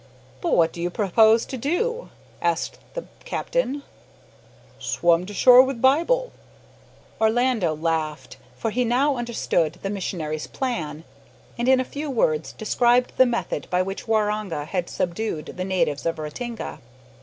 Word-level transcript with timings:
"But 0.41 0.55
what 0.55 0.73
do 0.73 0.81
you 0.81 0.89
propose 0.89 1.45
to 1.45 1.57
do?" 1.57 2.09
asked 2.41 2.79
the 2.95 3.05
captain. 3.23 3.83
"Swum 4.79 5.27
to 5.27 5.33
shore 5.35 5.61
with 5.61 5.79
Bibil." 5.79 6.31
Orlando 7.21 7.75
laughed, 7.75 8.37
for 8.57 8.71
he 8.71 8.83
now 8.83 9.15
understood 9.15 9.77
the 9.83 9.91
missionary's 9.91 10.47
plan, 10.47 11.03
and 11.55 11.69
in 11.69 11.79
a 11.79 11.85
few 11.85 12.09
words 12.09 12.51
described 12.53 13.13
the 13.17 13.27
method 13.27 13.67
by 13.69 13.83
which 13.83 14.07
Waroonga 14.07 14.65
had 14.65 14.89
subdued 14.89 15.53
the 15.55 15.65
natives 15.65 16.07
of 16.07 16.17
Ratinga. 16.17 16.79